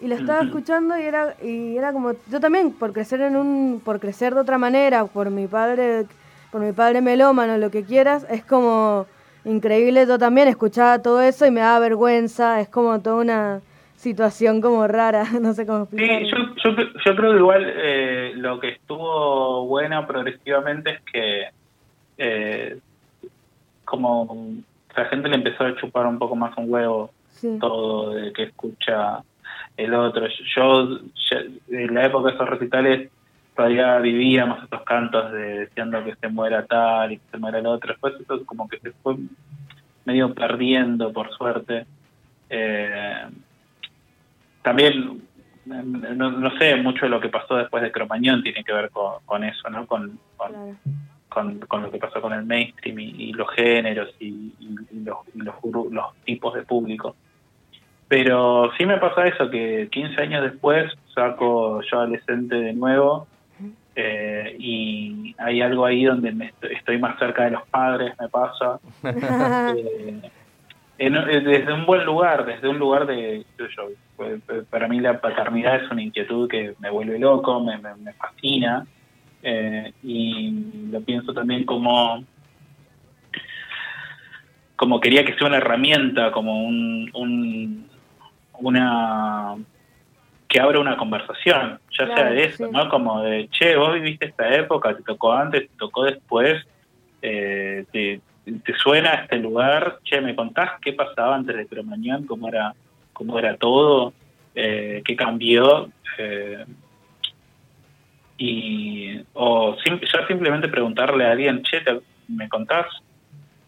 y 0.00 0.08
la 0.08 0.16
estaba 0.16 0.42
escuchando 0.42 0.98
y 0.98 1.02
era 1.02 1.34
y 1.42 1.76
era 1.76 1.92
como 1.92 2.12
yo 2.30 2.40
también 2.40 2.72
por 2.72 2.92
crecer 2.92 3.20
en 3.20 3.36
un 3.36 3.80
por 3.84 4.00
crecer 4.00 4.34
de 4.34 4.40
otra 4.40 4.58
manera, 4.58 5.04
por 5.06 5.30
mi 5.30 5.46
padre 5.46 6.06
por 6.52 6.60
mi 6.60 6.72
padre 6.72 7.00
melómano, 7.00 7.56
lo 7.56 7.70
que 7.70 7.82
quieras, 7.82 8.26
es 8.30 8.44
como 8.44 9.06
increíble, 9.44 10.06
yo 10.06 10.18
también 10.18 10.48
escuchaba 10.48 11.00
todo 11.00 11.22
eso 11.22 11.46
y 11.46 11.50
me 11.50 11.60
daba 11.60 11.78
vergüenza, 11.80 12.60
es 12.60 12.68
como 12.68 13.00
toda 13.00 13.16
una 13.16 13.60
situación 13.96 14.60
como 14.60 14.86
rara, 14.86 15.24
no 15.40 15.54
sé 15.54 15.66
cómo 15.66 15.84
explicarlo. 15.84 16.26
Sí, 16.26 16.32
yo, 16.62 16.72
yo, 16.76 16.82
yo 17.04 17.16
creo 17.16 17.32
que 17.32 17.38
igual 17.38 17.64
eh, 17.66 18.32
lo 18.36 18.60
que 18.60 18.68
estuvo 18.68 19.66
bueno 19.66 20.06
progresivamente 20.06 20.90
es 20.90 21.00
que 21.10 21.44
eh, 22.18 22.78
como 23.84 24.36
la 24.94 25.04
gente 25.06 25.28
le 25.28 25.36
empezó 25.36 25.64
a 25.64 25.76
chupar 25.76 26.06
un 26.06 26.18
poco 26.18 26.36
más 26.36 26.56
un 26.58 26.70
huevo 26.70 27.10
sí. 27.30 27.58
todo 27.58 28.10
de 28.10 28.32
que 28.32 28.44
escucha 28.44 29.22
el 29.76 29.94
otro. 29.94 30.26
Yo, 30.54 30.98
yo, 30.98 31.38
en 31.68 31.94
la 31.94 32.06
época 32.06 32.28
de 32.28 32.34
esos 32.34 32.48
recitales 32.48 33.10
todavía 33.54 33.98
vivíamos 33.98 34.62
estos 34.62 34.82
cantos 34.82 35.30
de 35.32 35.66
diciendo 35.66 36.02
que 36.04 36.14
se 36.16 36.28
muera 36.28 36.64
tal 36.66 37.12
y 37.12 37.18
que 37.18 37.30
se 37.30 37.38
muera 37.38 37.58
el 37.58 37.66
otro. 37.66 37.92
Después 37.92 38.14
eso 38.20 38.44
como 38.46 38.68
que 38.68 38.78
se 38.78 38.92
fue 39.02 39.16
medio 40.04 40.34
perdiendo, 40.34 41.12
por 41.12 41.30
suerte. 41.36 41.86
Eh, 42.48 43.26
también, 44.62 45.22
no, 45.64 46.30
no, 46.30 46.58
sé, 46.58 46.76
mucho 46.76 47.06
de 47.06 47.10
lo 47.10 47.20
que 47.20 47.28
pasó 47.28 47.56
después 47.56 47.82
de 47.82 47.92
Cromañón 47.92 48.42
tiene 48.42 48.64
que 48.64 48.72
ver 48.72 48.90
con, 48.90 49.22
con 49.24 49.44
eso, 49.44 49.68
¿no? 49.70 49.86
Con, 49.86 50.18
con, 50.36 50.52
claro. 50.52 50.76
con, 51.28 51.58
con, 51.60 51.82
lo 51.82 51.90
que 51.90 51.98
pasó 51.98 52.20
con 52.20 52.32
el 52.32 52.44
mainstream 52.44 52.98
y, 53.00 53.04
y 53.04 53.32
los 53.32 53.50
géneros 53.50 54.14
y, 54.20 54.52
y, 54.60 55.00
los, 55.04 55.18
y 55.34 55.38
los, 55.38 55.54
los 55.90 56.14
tipos 56.24 56.54
de 56.54 56.62
público. 56.62 57.16
Pero 58.12 58.70
sí 58.76 58.84
me 58.84 58.98
pasa 58.98 59.26
eso, 59.26 59.48
que 59.48 59.88
15 59.90 60.20
años 60.20 60.42
después 60.42 60.92
saco 61.14 61.80
yo 61.80 61.96
adolescente 61.98 62.56
de 62.56 62.74
nuevo 62.74 63.26
eh, 63.96 64.54
y 64.58 65.34
hay 65.38 65.62
algo 65.62 65.86
ahí 65.86 66.04
donde 66.04 66.30
me 66.30 66.52
estoy 66.60 66.98
más 66.98 67.18
cerca 67.18 67.44
de 67.44 67.52
los 67.52 67.66
padres, 67.68 68.12
me 68.20 68.28
pasa. 68.28 68.80
eh, 69.02 70.30
en, 70.98 71.14
desde 71.24 71.72
un 71.72 71.86
buen 71.86 72.04
lugar, 72.04 72.44
desde 72.44 72.68
un 72.68 72.78
lugar 72.78 73.06
de, 73.06 73.46
yo, 73.58 73.88
para 74.68 74.88
mí 74.88 75.00
la 75.00 75.18
paternidad 75.18 75.82
es 75.82 75.90
una 75.90 76.02
inquietud 76.02 76.50
que 76.50 76.74
me 76.80 76.90
vuelve 76.90 77.18
loco, 77.18 77.64
me, 77.64 77.78
me, 77.78 77.94
me 77.94 78.12
fascina 78.12 78.84
eh, 79.42 79.90
y 80.02 80.90
lo 80.90 81.00
pienso 81.00 81.32
también 81.32 81.64
como 81.64 82.22
como 84.76 85.00
quería 85.00 85.24
que 85.24 85.34
sea 85.34 85.46
una 85.46 85.58
herramienta, 85.58 86.32
como 86.32 86.64
un, 86.64 87.08
un 87.14 87.91
una 88.60 89.56
que 90.52 90.60
abra 90.60 90.78
una 90.80 90.98
conversación, 90.98 91.80
ya 91.98 92.04
claro, 92.04 92.14
sea 92.14 92.30
de 92.30 92.44
eso, 92.44 92.66
sí. 92.66 92.70
¿no? 92.70 92.88
Como 92.90 93.22
de, 93.22 93.48
che, 93.48 93.74
vos 93.74 93.94
viviste 93.94 94.26
esta 94.26 94.54
época, 94.54 94.94
te 94.94 95.02
tocó 95.02 95.32
antes, 95.32 95.62
te 95.62 95.76
tocó 95.78 96.04
después, 96.04 96.62
eh, 97.22 97.86
te, 97.90 98.20
te, 98.62 98.74
suena 98.74 99.14
este 99.14 99.36
lugar, 99.36 100.00
che, 100.04 100.20
me 100.20 100.34
contás 100.34 100.72
qué 100.82 100.92
pasaba 100.92 101.36
antes 101.36 101.56
de 101.56 101.66
Cromañón, 101.66 102.26
cómo 102.26 102.48
era, 102.48 102.74
cómo 103.14 103.38
era 103.38 103.56
todo, 103.56 104.12
eh, 104.54 105.00
qué 105.06 105.16
cambió, 105.16 105.88
eh, 106.18 106.66
y, 108.36 109.22
o 109.32 109.76
sim 109.82 109.98
ya 110.00 110.26
simplemente 110.26 110.68
preguntarle 110.68 111.24
a 111.24 111.30
alguien, 111.30 111.62
che, 111.62 111.80
te, 111.80 111.98
¿me 112.28 112.50
contás 112.50 112.88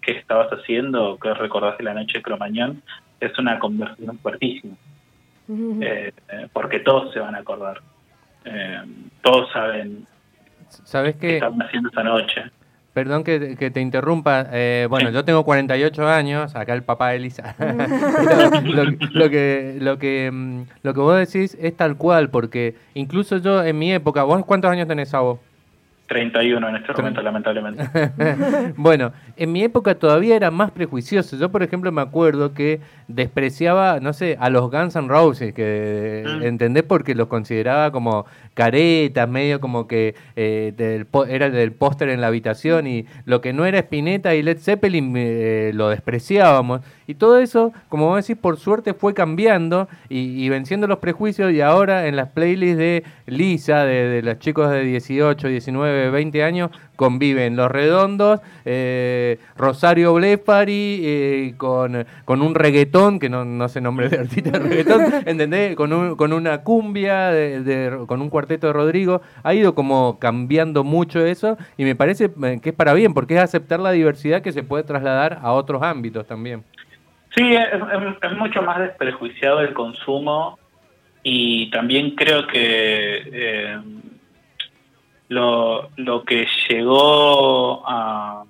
qué 0.02 0.12
estabas 0.12 0.50
haciendo, 0.50 1.18
qué 1.18 1.32
recordás 1.32 1.78
de 1.78 1.84
la 1.84 1.94
noche 1.94 2.18
de 2.18 2.22
Cromañón? 2.22 2.82
Es 3.26 3.38
una 3.38 3.58
conversación 3.58 4.18
fuertísima. 4.18 4.74
Eh, 5.48 6.12
porque 6.52 6.80
todos 6.80 7.12
se 7.12 7.20
van 7.20 7.34
a 7.34 7.38
acordar. 7.38 7.80
Eh, 8.44 8.82
todos 9.22 9.50
saben 9.52 10.06
¿Sabes 10.68 11.14
qué? 11.16 11.28
qué 11.28 11.34
estaban 11.34 11.62
haciendo 11.62 11.88
esa 11.90 12.02
noche. 12.02 12.42
Perdón 12.92 13.24
que, 13.24 13.56
que 13.56 13.70
te 13.70 13.80
interrumpa. 13.80 14.46
Eh, 14.52 14.86
bueno, 14.88 15.10
yo 15.10 15.24
tengo 15.24 15.44
48 15.44 16.08
años, 16.08 16.54
acá 16.54 16.74
el 16.74 16.84
papá 16.84 17.10
de 17.10 17.16
Elisa. 17.16 17.56
lo, 17.58 18.84
lo, 18.84 19.30
que, 19.30 19.78
lo, 19.80 19.98
que, 19.98 20.30
mm, 20.32 20.62
lo 20.82 20.94
que 20.94 21.00
vos 21.00 21.16
decís 21.16 21.56
es 21.60 21.76
tal 21.76 21.96
cual, 21.96 22.30
porque 22.30 22.76
incluso 22.94 23.38
yo 23.38 23.64
en 23.64 23.78
mi 23.78 23.92
época, 23.92 24.22
¿vos 24.22 24.44
cuántos 24.46 24.70
años 24.70 24.86
tenés 24.86 25.12
a 25.12 25.20
vos? 25.20 25.40
31 26.06 26.68
en 26.68 26.76
este 26.76 26.92
momento, 26.92 27.23
lamentablemente. 27.23 27.88
bueno, 28.76 29.12
en 29.37 29.52
mi 29.52 29.62
época 29.62 29.94
todavía 29.94 30.37
era 30.37 30.50
más 30.50 30.70
prejuicioso. 30.70 31.37
Yo, 31.37 31.50
por 31.50 31.62
ejemplo, 31.62 31.90
me 31.92 32.02
acuerdo 32.02 32.52
que 32.52 32.80
despreciaba, 33.08 34.00
no 34.00 34.12
sé, 34.12 34.37
a 34.38 34.50
los 34.50 34.70
Guns 34.70 34.96
N' 34.96 35.08
Roses, 35.08 35.54
que 35.54 36.25
mm. 36.26 36.42
entendés 36.42 36.82
porque 36.82 37.14
los 37.14 37.28
consideraba 37.28 37.90
como 37.90 38.26
caretas, 38.52 39.28
medio 39.28 39.61
como 39.61 39.87
que 39.87 40.14
eh, 40.37 40.75
del, 40.76 41.06
era 41.28 41.50
del 41.50 41.73
póster 41.73 42.11
en 42.11 42.20
la 42.20 42.26
habitación 42.28 42.87
y 42.87 43.06
lo 43.25 43.40
que 43.40 43.52
no 43.52 43.64
era 43.64 43.78
Spinetta 43.78 44.34
y 44.34 44.42
Led 44.42 44.58
Zeppelin 44.58 45.14
eh, 45.16 45.73
lo 45.75 45.88
despreciábamos. 45.88 46.82
Y 47.06 47.14
todo 47.14 47.38
eso, 47.38 47.73
como 47.88 48.06
vos 48.06 48.26
decís, 48.26 48.40
por 48.40 48.58
suerte 48.58 48.94
fue 48.94 49.14
cambiando 49.14 49.88
y, 50.08 50.44
y 50.44 50.49
venciendo 50.49 50.87
los 50.87 50.99
prejuicios 50.99 51.52
y 51.52 51.61
ahora 51.61 52.06
en 52.06 52.16
las 52.16 52.30
playlists 52.30 52.78
de 52.78 53.04
Lisa, 53.26 53.84
de, 53.84 54.08
de 54.08 54.23
los 54.23 54.38
chicos 54.38 54.70
de 54.70 54.84
18, 54.84 55.49
19, 55.49 56.11
20 56.11 56.42
años, 56.42 56.70
conviven 56.96 57.56
Los 57.56 57.70
Redondos, 57.70 58.40
eh, 58.64 59.38
Rosario 59.56 60.14
Blefari, 60.14 61.00
eh, 61.02 61.54
con, 61.56 62.06
con 62.25 62.42
un 62.42 62.54
reggaetón, 62.54 63.18
que 63.18 63.28
no, 63.28 63.44
no 63.44 63.68
sé 63.68 63.80
nombre 63.80 64.08
de 64.08 64.18
artista 64.18 64.50
de 64.50 64.58
reggaetón, 64.61 65.02
¿entendés? 65.26 65.76
Con, 65.76 65.92
un, 65.92 66.16
con 66.16 66.32
una 66.32 66.62
cumbia, 66.62 67.30
de, 67.30 67.62
de, 67.62 68.06
con 68.06 68.20
un 68.20 68.30
cuarteto 68.30 68.68
de 68.68 68.73
Rodrigo. 68.73 69.23
Ha 69.42 69.54
ido 69.54 69.75
como 69.75 70.18
cambiando 70.18 70.84
mucho 70.84 71.25
eso 71.25 71.56
y 71.76 71.84
me 71.84 71.94
parece 71.96 72.30
eh, 72.42 72.58
que 72.62 72.70
es 72.70 72.75
para 72.75 72.94
bien, 72.94 73.14
porque 73.14 73.34
es 73.34 73.40
aceptar 73.40 73.80
la 73.80 73.90
diversidad 73.90 74.42
que 74.42 74.52
se 74.52 74.62
puede 74.62 74.84
trasladar 74.84 75.40
a 75.42 75.52
otros 75.52 75.82
ámbitos 75.82 76.26
también. 76.26 76.62
Sí, 77.36 77.54
es, 77.54 77.68
es, 77.72 78.30
es 78.30 78.38
mucho 78.38 78.62
más 78.62 78.78
desprejuiciado 78.78 79.60
el 79.60 79.72
consumo 79.72 80.58
y 81.22 81.70
también 81.70 82.14
creo 82.14 82.46
que... 82.46 83.22
Eh, 83.32 83.78
lo, 85.28 85.90
lo 85.96 86.24
que 86.24 86.46
llegó 86.68 87.82
a 87.86 88.44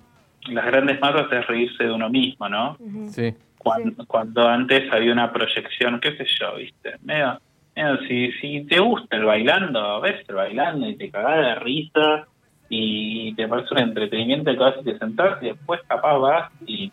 las 0.47 0.65
grandes 0.65 0.99
masas 0.99 1.31
es 1.31 1.47
reírse 1.47 1.83
de 1.83 1.91
uno 1.91 2.09
mismo, 2.09 2.47
¿no? 2.49 2.77
Sí. 3.09 3.33
Cuando, 3.57 4.05
cuando 4.05 4.47
antes 4.47 4.91
había 4.91 5.11
una 5.11 5.31
proyección, 5.31 5.99
qué 5.99 6.15
sé 6.17 6.25
yo, 6.39 6.55
¿viste? 6.55 6.95
Medio, 7.03 7.39
medio 7.75 7.97
si, 8.07 8.31
si 8.33 8.65
te 8.65 8.79
gusta 8.79 9.15
el 9.17 9.25
bailando, 9.25 10.01
ves 10.01 10.23
el 10.27 10.35
bailando 10.35 10.87
y 10.87 10.95
te 10.95 11.09
cagás 11.09 11.37
de 11.37 11.55
risa 11.55 12.27
y 12.69 13.33
te 13.33 13.47
parece 13.47 13.73
un 13.73 13.79
entretenimiento 13.79 14.51
que 14.51 14.57
vas 14.57 14.75
y 14.81 14.83
te 14.83 14.97
sentás 14.99 15.41
y 15.41 15.47
después 15.47 15.81
capaz 15.87 16.17
vas 16.17 16.51
y, 16.67 16.91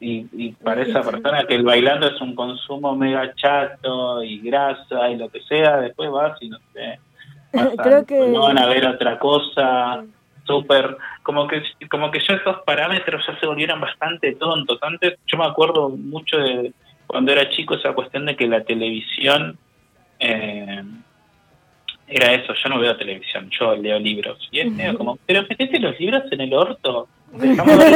y, 0.00 0.26
y 0.32 0.52
para 0.52 0.82
esa 0.82 1.02
persona 1.02 1.44
que 1.44 1.54
el 1.56 1.64
bailando 1.64 2.06
es 2.06 2.20
un 2.20 2.34
consumo 2.34 2.94
mega 2.96 3.34
chato 3.34 4.22
y 4.22 4.38
grasa 4.40 5.10
y 5.10 5.16
lo 5.16 5.28
que 5.28 5.40
sea, 5.42 5.78
después 5.78 6.10
vas 6.10 6.40
y 6.40 6.48
no 6.48 6.58
sé, 6.72 6.98
vas 7.52 7.66
a- 7.78 7.82
Creo 7.82 8.06
que- 8.06 8.28
no 8.28 8.42
van 8.42 8.58
a 8.58 8.66
ver 8.66 8.86
otra 8.86 9.18
cosa 9.18 10.04
súper 10.46 10.96
como 11.22 11.46
que 11.46 11.62
como 11.90 12.10
que 12.10 12.20
ya 12.26 12.34
esos 12.34 12.58
parámetros 12.64 13.22
ya 13.26 13.38
se 13.38 13.46
volvieron 13.46 13.80
bastante 13.80 14.34
tontos. 14.36 14.78
Antes 14.80 15.18
yo 15.26 15.36
me 15.36 15.44
acuerdo 15.44 15.90
mucho 15.90 16.38
de 16.38 16.72
cuando 17.06 17.32
era 17.32 17.48
chico 17.50 17.74
esa 17.74 17.92
cuestión 17.92 18.24
de 18.26 18.34
que 18.36 18.46
la 18.46 18.62
televisión 18.64 19.58
eh, 20.20 20.82
era 22.06 22.32
eso 22.32 22.54
yo 22.54 22.68
no 22.70 22.78
veo 22.80 22.96
televisión 22.96 23.50
yo 23.50 23.76
leo 23.76 23.98
libros. 23.98 24.38
Y 24.50 24.60
es 24.60 24.72
medio 24.72 24.96
como 24.96 25.18
pero 25.26 25.42
metete 25.42 25.78
los 25.78 25.98
libros 26.00 26.22
en 26.30 26.40
el 26.40 26.54
orto. 26.54 27.08
Dejamos 27.32 27.78
de 27.78 27.90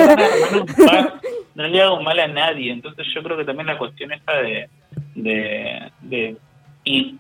no 1.63 1.69
le 1.69 1.83
hago 1.83 2.03
mal 2.03 2.19
a 2.19 2.29
nadie 2.29 2.73
entonces 2.73 3.07
yo 3.15 3.23
creo 3.23 3.37
que 3.37 3.45
también 3.45 3.67
la 3.67 3.79
cuestión 3.79 4.13
esa 4.13 4.33
de 4.35 4.69
de, 5.15 5.91
de 6.01 6.37
y 6.85 7.17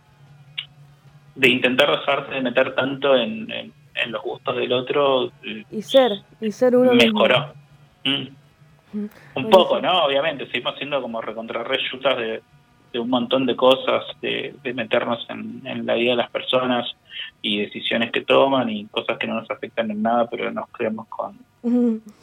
de 1.35 1.49
intentar 1.49 1.91
dejarse 1.91 2.35
de 2.35 2.43
meter 2.43 2.75
tanto 2.75 3.17
en, 3.17 3.51
en, 3.51 3.73
en 3.95 4.13
los 4.13 4.23
gustos 4.23 4.57
del 4.57 4.73
otro 4.73 5.31
Y 5.71 5.83
ser, 5.83 6.13
y 6.41 6.51
ser 6.53 6.77
uno 6.77 6.93
mejoró. 6.93 7.55
Mm. 8.05 8.11
Mm. 8.11 8.25
Un 8.93 9.11
Buenísimo. 9.35 9.51
poco, 9.51 9.81
¿no? 9.81 10.05
Obviamente, 10.05 10.47
seguimos 10.47 10.77
siendo 10.77 11.01
como 11.01 11.21
recontrarreyutas 11.23 12.17
de, 12.19 12.43
de 12.93 12.99
un 12.99 13.09
montón 13.09 13.47
de 13.47 13.57
cosas, 13.57 14.05
de, 14.21 14.55
de 14.63 14.75
meternos 14.75 15.25
en, 15.31 15.63
en 15.65 15.87
la 15.87 15.95
vida 15.95 16.11
de 16.11 16.17
las 16.19 16.31
personas 16.31 16.87
y 17.41 17.61
decisiones 17.61 18.11
que 18.13 18.23
toman 18.23 18.69
y 18.71 18.87
cosas 18.87 19.19
que 19.19 19.27
no 19.27 19.35
nos 19.35 19.51
afectan 19.51 19.91
en 19.91 20.03
nada, 20.03 20.29
pero 20.31 20.51
nos 20.51 20.69
creemos 20.71 21.07
con, 21.09 21.39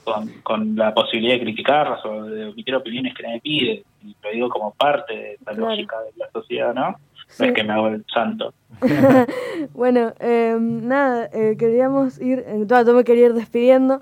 con, 0.03 0.27
con 0.43 0.75
la 0.75 0.93
posibilidad 0.93 1.36
de 1.36 1.41
criticarlas 1.41 2.05
o 2.05 2.24
de 2.25 2.50
emitir 2.50 2.75
opiniones 2.75 3.13
que 3.15 3.24
nadie 3.24 3.41
pide. 3.41 3.84
Y 4.03 4.15
lo 4.24 4.31
digo 4.31 4.50
como 4.50 4.74
parte 4.74 5.13
de 5.13 5.38
Claro. 5.43 5.62
lógica 5.69 5.98
de 6.01 6.12
la 6.17 6.29
sociedad, 6.31 6.74
¿no? 6.74 6.96
Es 7.39 7.53
que 7.53 7.63
me 7.63 7.74
hago 7.74 7.89
el 7.89 8.05
santo. 8.13 8.53
Bueno, 9.74 10.13
eh, 10.19 10.55
nada, 10.60 11.29
eh, 11.34 11.55
queríamos 11.60 12.19
ir, 12.22 12.39
eh, 12.48 12.63
yo 12.65 12.86
yo 12.86 12.93
me 12.93 13.03
quería 13.03 13.25
ir 13.27 13.34
despidiendo 13.34 14.01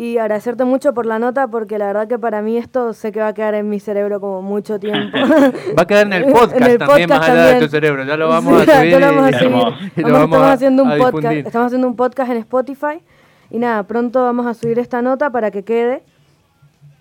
y 0.00 0.16
agradecerte 0.18 0.64
mucho 0.64 0.94
por 0.94 1.06
la 1.06 1.18
nota 1.18 1.48
porque 1.48 1.76
la 1.76 1.86
verdad 1.86 2.06
que 2.06 2.20
para 2.20 2.40
mí 2.40 2.56
esto 2.56 2.92
sé 2.92 3.10
que 3.10 3.18
va 3.18 3.28
a 3.28 3.34
quedar 3.34 3.54
en 3.56 3.68
mi 3.68 3.80
cerebro 3.80 4.20
como 4.20 4.42
mucho 4.42 4.78
tiempo. 4.78 5.18
Va 5.76 5.82
a 5.82 5.86
quedar 5.88 6.06
en 6.06 6.12
el 6.12 6.22
En 6.26 6.32
podcast 6.32 6.54
el 6.68 6.78
también, 6.78 7.08
más 7.08 7.18
podcast 7.18 7.22
allá 7.30 7.34
de 7.34 7.48
también. 7.50 7.58
tu 7.64 7.68
cerebro. 7.68 8.04
Ya 8.04 8.16
lo 8.16 8.28
vamos 8.28 8.62
Sí, 8.64 8.70
a 8.70 8.74
ya 8.74 8.80
subir. 8.80 9.00
lo 9.00 9.06
vamos 9.06 9.24
a 9.24 9.38
subir. 9.38 9.42
Hermoso. 9.42 9.76
y 9.96 10.00
lo 10.00 10.12
Vamos- 10.12 10.12
vamos 10.12 10.22
estamos 10.30 10.46
a- 10.46 10.52
haciendo 10.52 10.82
un 10.84 10.90
a 10.92 10.96
podcast, 10.98 11.34
estamos 11.34 11.66
haciendo 11.66 11.88
un 11.88 11.96
podcast 11.96 12.30
en 12.30 12.36
Spotify 12.36 13.02
y 13.50 13.58
nada, 13.58 13.82
pronto 13.82 14.22
vamos 14.22 14.46
a 14.46 14.54
subir 14.54 14.78
esta 14.78 15.02
nota 15.02 15.30
para 15.30 15.50
que 15.50 15.64
quede. 15.64 16.02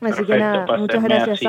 Así 0.02 0.12
que 0.12 0.16
Perfecto, 0.16 0.38
nada, 0.38 0.66
pásenme 0.66 0.82
muchas 0.82 1.04
gracias, 1.04 1.30
así. 1.30 1.48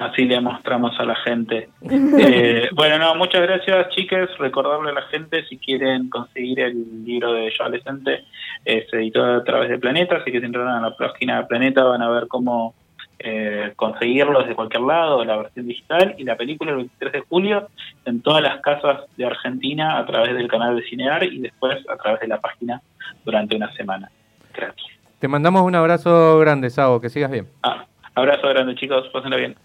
Así 0.00 0.24
le 0.24 0.40
mostramos 0.40 0.98
a 0.98 1.04
la 1.04 1.14
gente. 1.16 1.68
Eh, 2.22 2.68
bueno, 2.72 2.98
no, 2.98 3.14
muchas 3.14 3.42
gracias, 3.42 3.88
chicas. 3.90 4.28
Recordarle 4.38 4.90
a 4.90 4.94
la 4.94 5.02
gente, 5.02 5.44
si 5.46 5.58
quieren 5.58 6.08
conseguir 6.08 6.60
el 6.60 7.04
libro 7.04 7.32
de 7.32 7.50
Yo 7.50 7.64
Adolescente, 7.64 8.24
eh, 8.64 8.86
se 8.90 8.96
editó 8.96 9.24
a 9.24 9.44
través 9.44 9.70
de 9.70 9.78
Planeta, 9.78 10.16
así 10.16 10.30
que 10.30 10.40
si 10.40 10.46
entran 10.46 10.68
a 10.68 10.80
la 10.80 10.96
página 10.96 11.38
de 11.38 11.46
Planeta 11.46 11.84
van 11.84 12.02
a 12.02 12.10
ver 12.10 12.28
cómo 12.28 12.74
eh, 13.18 13.72
conseguirlo 13.76 14.40
desde 14.40 14.54
cualquier 14.54 14.82
lado, 14.82 15.24
la 15.24 15.36
versión 15.36 15.66
digital, 15.66 16.14
y 16.18 16.24
la 16.24 16.36
película 16.36 16.70
el 16.70 16.78
23 16.78 17.12
de 17.12 17.20
julio 17.20 17.68
en 18.04 18.22
todas 18.22 18.42
las 18.42 18.60
casas 18.60 19.00
de 19.16 19.26
Argentina 19.26 19.98
a 19.98 20.06
través 20.06 20.34
del 20.34 20.48
canal 20.48 20.76
de 20.76 20.82
Cinear 20.82 21.24
y 21.24 21.40
después 21.40 21.78
a 21.88 21.96
través 21.96 22.20
de 22.20 22.28
la 22.28 22.40
página 22.40 22.80
durante 23.24 23.56
una 23.56 23.72
semana. 23.72 24.10
Gracias. 24.54 24.88
Te 25.18 25.28
mandamos 25.28 25.62
un 25.62 25.74
abrazo 25.74 26.38
grande, 26.38 26.70
Sabo, 26.70 27.00
que 27.00 27.10
sigas 27.10 27.30
bien. 27.30 27.46
Ah, 27.62 27.84
abrazo 28.14 28.48
grande, 28.48 28.74
chicos. 28.74 29.08
Pásenla 29.12 29.36
bien. 29.36 29.56